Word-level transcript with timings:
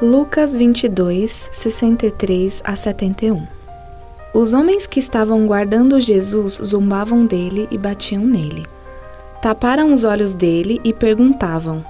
Lucas 0.00 0.52
22, 0.52 1.50
63 1.52 2.62
a 2.64 2.74
71 2.74 3.46
Os 4.34 4.52
homens 4.52 4.84
que 4.84 4.98
estavam 4.98 5.46
guardando 5.46 6.00
Jesus 6.00 6.54
zombavam 6.54 7.24
dele 7.24 7.68
e 7.70 7.78
batiam 7.78 8.24
nele. 8.24 8.64
Taparam 9.40 9.92
os 9.92 10.02
olhos 10.02 10.34
dele 10.34 10.80
e 10.82 10.92
perguntavam: 10.92 11.84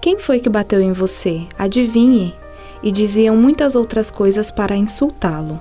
Quem 0.00 0.20
foi 0.20 0.38
que 0.38 0.48
bateu 0.48 0.80
em 0.80 0.92
você? 0.92 1.42
Adivinhe. 1.58 2.34
E 2.80 2.92
diziam 2.92 3.34
muitas 3.34 3.74
outras 3.74 4.08
coisas 4.08 4.52
para 4.52 4.76
insultá-lo. 4.76 5.60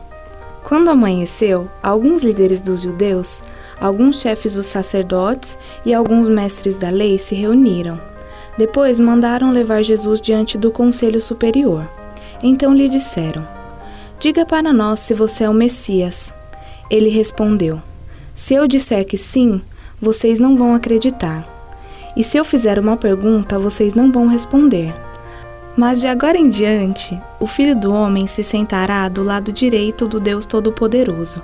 Quando 0.64 0.90
amanheceu, 0.90 1.68
alguns 1.82 2.22
líderes 2.22 2.62
dos 2.62 2.82
judeus, 2.82 3.42
alguns 3.80 4.20
chefes 4.20 4.56
dos 4.56 4.68
sacerdotes 4.68 5.58
e 5.84 5.94
alguns 5.94 6.30
mestres 6.30 6.78
da 6.78 6.92
lei 6.92 7.18
se 7.18 7.34
reuniram. 7.34 8.11
Depois 8.58 9.00
mandaram 9.00 9.52
levar 9.52 9.82
Jesus 9.82 10.20
diante 10.20 10.58
do 10.58 10.72
conselho 10.72 11.22
superior. 11.22 11.90
Então 12.44 12.74
lhe 12.74 12.90
disseram: 12.90 13.48
Diga 14.20 14.46
para 14.46 14.74
nós 14.74 15.00
se 15.00 15.14
você 15.14 15.46
é 15.46 15.50
o 15.50 15.54
Messias. 15.54 16.34
Ele 16.90 17.10
respondeu: 17.10 17.82
Se 18.36 18.54
eu 18.54 18.68
disser 18.68 19.06
que 19.06 19.18
sim, 19.18 19.62
vocês 20.02 20.40
não 20.40 20.58
vão 20.58 20.74
acreditar. 20.74 21.48
E 22.16 22.24
se 22.24 22.38
eu 22.38 22.44
fizer 22.44 22.78
uma 22.78 22.98
pergunta, 22.98 23.58
vocês 23.58 23.94
não 23.94 24.12
vão 24.12 24.28
responder. 24.28 24.94
Mas 25.78 26.02
de 26.02 26.08
agora 26.08 26.38
em 26.38 26.50
diante, 26.50 27.18
o 27.40 27.48
Filho 27.48 27.76
do 27.76 27.94
Homem 27.94 28.28
se 28.28 28.44
sentará 28.44 29.08
do 29.08 29.24
lado 29.24 29.54
direito 29.54 30.08
do 30.08 30.20
Deus 30.20 30.46
Todo-Poderoso. 30.46 31.42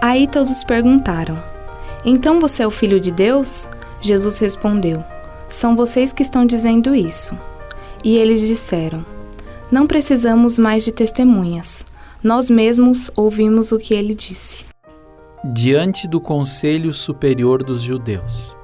Aí 0.00 0.26
todos 0.26 0.64
perguntaram: 0.64 1.38
Então 2.04 2.40
você 2.40 2.62
é 2.62 2.66
o 2.66 2.70
Filho 2.70 2.98
de 2.98 3.10
Deus? 3.10 3.68
Jesus 4.00 4.38
respondeu: 4.38 5.04
São 5.52 5.76
vocês 5.76 6.14
que 6.14 6.22
estão 6.22 6.46
dizendo 6.46 6.94
isso. 6.94 7.38
E 8.02 8.16
eles 8.16 8.40
disseram: 8.40 9.04
Não 9.70 9.86
precisamos 9.86 10.58
mais 10.58 10.82
de 10.82 10.90
testemunhas. 10.90 11.84
Nós 12.24 12.48
mesmos 12.48 13.10
ouvimos 13.14 13.70
o 13.70 13.78
que 13.78 13.92
ele 13.92 14.14
disse. 14.14 14.64
Diante 15.44 16.08
do 16.08 16.20
Conselho 16.20 16.92
Superior 16.92 17.62
dos 17.62 17.82
Judeus. 17.82 18.56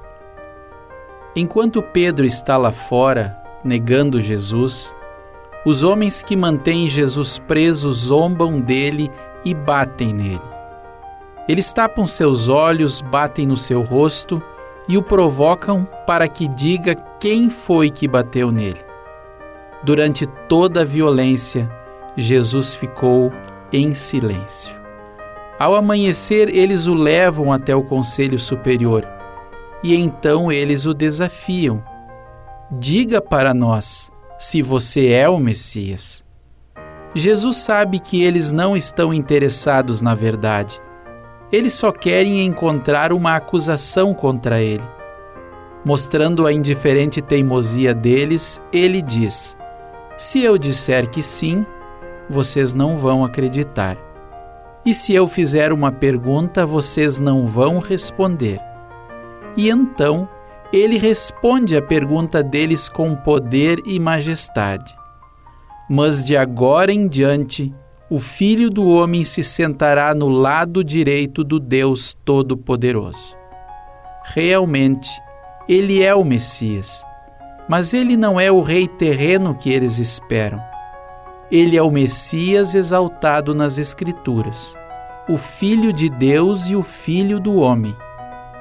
Enquanto 1.35 1.81
Pedro 1.81 2.25
está 2.25 2.57
lá 2.57 2.71
fora, 2.71 3.37
negando 3.63 4.19
Jesus, 4.19 4.95
os 5.65 5.83
homens 5.83 6.23
que 6.23 6.35
mantêm 6.35 6.89
Jesus 6.89 7.37
preso 7.37 7.93
zombam 7.93 8.59
dele 8.59 9.11
e 9.45 9.53
batem 9.53 10.11
nele. 10.11 10.41
Eles 11.47 11.71
tapam 11.71 12.07
seus 12.07 12.47
olhos, 12.47 12.99
batem 12.99 13.45
no 13.45 13.57
seu 13.57 13.83
rosto 13.83 14.41
e 14.89 14.97
o 14.97 15.03
provocam 15.03 15.87
para 16.05 16.27
que 16.27 16.47
diga 16.47 16.95
quem 17.19 17.49
foi 17.49 17.89
que 17.89 18.07
bateu 18.07 18.51
nele. 18.51 18.79
Durante 19.83 20.25
toda 20.47 20.81
a 20.81 20.85
violência, 20.85 21.69
Jesus 22.17 22.75
ficou 22.75 23.31
em 23.71 23.93
silêncio. 23.93 24.77
Ao 25.57 25.75
amanhecer, 25.75 26.49
eles 26.49 26.87
o 26.87 26.93
levam 26.93 27.53
até 27.53 27.75
o 27.75 27.83
conselho 27.83 28.37
superior 28.37 29.07
e 29.81 29.95
então 29.95 30.51
eles 30.51 30.85
o 30.85 30.93
desafiam 30.93 31.81
diga 32.71 33.21
para 33.21 33.53
nós 33.53 34.11
se 34.37 34.61
você 34.61 35.07
é 35.07 35.27
o 35.27 35.37
Messias. 35.37 36.23
Jesus 37.15 37.57
sabe 37.57 37.99
que 37.99 38.21
eles 38.21 38.51
não 38.51 38.77
estão 38.77 39.13
interessados 39.13 40.01
na 40.01 40.13
verdade. 40.13 40.79
Eles 41.51 41.73
só 41.73 41.91
querem 41.91 42.45
encontrar 42.45 43.11
uma 43.11 43.35
acusação 43.35 44.13
contra 44.13 44.61
ele. 44.61 44.87
Mostrando 45.83 46.45
a 46.45 46.53
indiferente 46.53 47.21
teimosia 47.21 47.93
deles, 47.93 48.61
ele 48.71 49.01
diz: 49.01 49.57
Se 50.17 50.43
eu 50.43 50.57
disser 50.57 51.09
que 51.09 51.23
sim, 51.23 51.65
vocês 52.29 52.73
não 52.73 52.97
vão 52.97 53.25
acreditar. 53.25 53.97
E 54.85 54.93
se 54.93 55.13
eu 55.13 55.27
fizer 55.27 55.73
uma 55.73 55.91
pergunta, 55.91 56.65
vocês 56.65 57.19
não 57.19 57.45
vão 57.45 57.79
responder. 57.79 58.59
E 59.57 59.69
então 59.69 60.29
ele 60.71 60.97
responde 60.97 61.75
à 61.75 61.81
pergunta 61.81 62.43
deles 62.43 62.87
com 62.87 63.15
poder 63.15 63.81
e 63.85 63.99
majestade. 63.99 64.95
Mas 65.89 66.23
de 66.23 66.37
agora 66.37 66.91
em 66.91 67.07
diante, 67.07 67.73
o 68.09 68.17
Filho 68.17 68.69
do 68.69 68.87
Homem 68.87 69.23
se 69.23 69.43
sentará 69.43 70.13
no 70.13 70.27
lado 70.27 70.83
direito 70.83 71.43
do 71.43 71.59
Deus 71.59 72.15
Todo-Poderoso. 72.25 73.37
Realmente, 74.23 75.09
ele 75.67 76.01
é 76.01 76.13
o 76.15 76.23
Messias, 76.23 77.03
mas 77.69 77.93
ele 77.93 78.17
não 78.17 78.39
é 78.39 78.51
o 78.51 78.61
rei 78.61 78.87
terreno 78.87 79.55
que 79.55 79.69
eles 79.69 79.99
esperam. 79.99 80.61
Ele 81.51 81.77
é 81.77 81.83
o 81.83 81.91
Messias 81.91 82.75
exaltado 82.75 83.53
nas 83.53 83.77
Escrituras, 83.77 84.75
o 85.27 85.37
Filho 85.37 85.93
de 85.93 86.09
Deus 86.09 86.69
e 86.69 86.75
o 86.75 86.83
Filho 86.83 87.39
do 87.39 87.57
Homem 87.57 87.95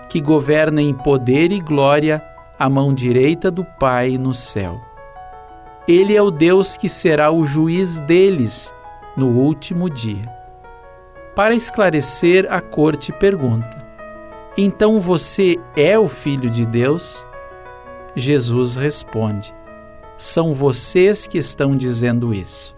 que 0.09 0.21
governa 0.21 0.81
em 0.81 0.95
poder 0.95 1.53
e 1.53 1.61
glória 1.61 2.23
à 2.59 2.69
mão 2.69 2.93
direita 2.95 3.51
do 3.51 3.65
Pai 3.65 4.17
no 4.17 4.33
céu. 4.33 4.81
Ele 5.87 6.17
é 6.17 6.23
o 6.23 6.31
Deus 6.31 6.77
que 6.77 6.89
será 6.89 7.31
o 7.31 7.45
juiz 7.45 8.01
deles 8.01 8.73
no 9.19 9.27
último 9.27 9.91
dia. 9.91 10.23
Para 11.35 11.55
esclarecer, 11.55 12.47
a 12.49 12.61
corte 12.61 13.13
pergunta: 13.13 13.77
Então 14.57 15.01
você 15.01 15.57
é 15.77 15.99
o 15.99 16.09
Filho 16.09 16.49
de 16.49 16.65
Deus? 16.65 17.27
Jesus 18.15 18.77
responde: 18.77 19.53
São 20.17 20.55
vocês 20.55 21.27
que 21.27 21.39
estão 21.39 21.77
dizendo 21.77 22.33
isso. 22.33 22.77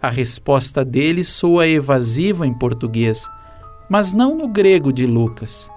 A 0.00 0.08
resposta 0.08 0.84
dele 0.84 1.22
soa 1.22 1.66
evasiva 1.66 2.46
em 2.46 2.54
português, 2.54 3.28
mas 3.88 4.12
não 4.12 4.34
no 4.34 4.48
grego 4.48 4.92
de 4.92 5.06
Lucas. 5.06 5.68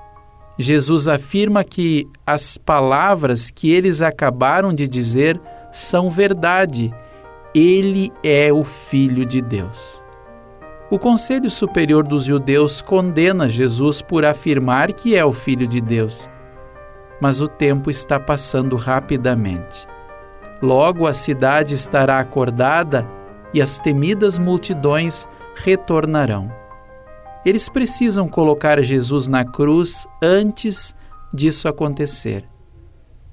Jesus 0.58 1.08
afirma 1.08 1.64
que 1.64 2.08
as 2.26 2.58
palavras 2.58 3.50
que 3.50 3.72
eles 3.72 4.02
acabaram 4.02 4.74
de 4.74 4.88
dizer 4.88 5.42
são 5.72 6.10
verdade. 6.10 6.94
Ele 7.56 8.12
é 8.24 8.52
o 8.52 8.64
Filho 8.64 9.24
de 9.24 9.40
Deus. 9.40 10.04
O 10.90 10.98
Conselho 10.98 11.52
Superior 11.52 12.04
dos 12.04 12.24
Judeus 12.24 12.82
condena 12.82 13.48
Jesus 13.48 14.02
por 14.02 14.26
afirmar 14.26 14.92
que 14.92 15.16
é 15.16 15.24
o 15.24 15.32
Filho 15.32 15.68
de 15.68 15.80
Deus. 15.80 16.28
Mas 17.22 17.42
o 17.42 17.48
tempo 17.48 17.92
está 17.92 18.20
passando 18.20 18.76
rapidamente. 18.76 19.88
Logo 20.64 21.06
a 21.06 21.14
cidade 21.14 21.76
estará 21.76 22.18
acordada 22.18 23.08
e 23.54 23.62
as 23.62 23.80
temidas 23.80 24.40
multidões 24.40 25.28
retornarão. 25.56 26.52
Eles 27.46 27.70
precisam 27.70 28.28
colocar 28.28 28.82
Jesus 28.82 29.28
na 29.28 29.46
cruz 29.46 30.08
antes 30.24 30.96
disso 31.32 31.68
acontecer. 31.68 32.50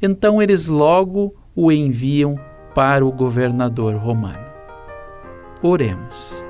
Então 0.02 0.42
eles 0.42 0.66
logo 0.66 1.34
o 1.54 1.72
enviam 1.72 2.38
para 2.74 3.04
o 3.04 3.12
governador 3.12 3.94
romano. 3.96 4.46
Oremos. 5.62 6.44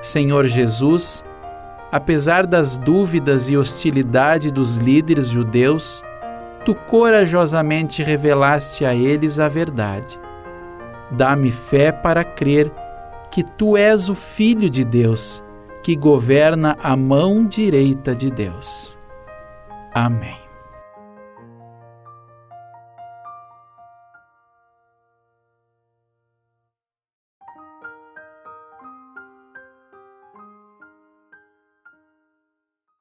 Senhor 0.00 0.46
Jesus, 0.46 1.24
apesar 1.90 2.46
das 2.46 2.76
dúvidas 2.76 3.48
e 3.50 3.56
hostilidade 3.56 4.50
dos 4.50 4.76
líderes 4.76 5.28
judeus, 5.28 6.02
tu 6.64 6.74
corajosamente 6.74 8.02
revelaste 8.02 8.84
a 8.84 8.94
eles 8.94 9.38
a 9.38 9.48
verdade. 9.48 10.18
Dá-me 11.10 11.52
fé 11.52 11.92
para 11.92 12.24
crer 12.24 12.72
que 13.30 13.42
tu 13.42 13.76
és 13.76 14.08
o 14.08 14.14
Filho 14.14 14.68
de 14.68 14.84
Deus 14.84 15.42
que 15.82 15.96
governa 15.96 16.76
a 16.82 16.96
mão 16.96 17.44
direita 17.46 18.14
de 18.14 18.30
Deus. 18.30 18.98
Amém. 19.92 20.41